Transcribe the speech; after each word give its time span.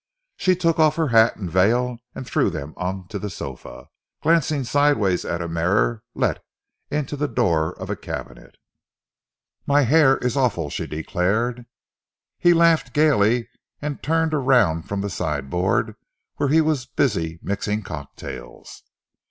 She 0.35 0.55
took 0.55 0.79
off 0.79 0.95
her 0.95 1.09
hat 1.09 1.35
and 1.35 1.47
veil 1.47 1.99
and 2.15 2.25
threw 2.25 2.49
them 2.49 2.73
on 2.75 3.07
to 3.09 3.19
the 3.19 3.29
sofa, 3.29 3.87
glancing 4.23 4.63
sideways 4.63 5.23
at 5.25 5.43
a 5.43 5.47
mirror 5.47 6.01
let 6.15 6.43
into 6.89 7.15
the 7.15 7.27
door 7.27 7.73
of 7.79 7.91
a 7.91 7.95
cabinet. 7.95 8.57
"My 9.67 9.83
hair 9.83 10.17
is 10.17 10.35
awful," 10.35 10.71
she 10.71 10.87
declared: 10.87 11.67
He 12.39 12.51
laughed 12.51 12.93
gaily, 12.93 13.47
and 13.79 14.01
turned 14.01 14.33
around 14.33 14.89
from 14.89 15.01
the 15.01 15.09
sideboard, 15.11 15.93
where 16.37 16.49
he 16.49 16.61
was 16.61 16.87
busy 16.87 17.37
mixing 17.43 17.83
cocktails. 17.83 18.81